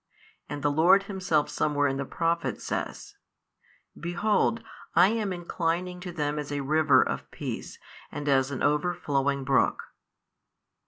And 0.49 0.63
the 0.63 0.71
Lord 0.71 1.03
Himself 1.03 1.47
somewhere 1.47 1.87
in 1.87 1.97
the 1.97 2.05
prophets 2.05 2.63
|544 2.63 2.63
says, 2.65 3.15
Behold 3.99 4.63
I 4.95 5.09
am 5.09 5.31
inclining 5.31 5.99
to 5.99 6.11
them 6.11 6.39
as 6.39 6.51
a 6.51 6.61
river 6.61 7.03
of 7.03 7.29
peace 7.29 7.77
and 8.11 8.27
as 8.27 8.49
an 8.49 8.63
overflowing 8.63 9.43
brook. 9.43 9.83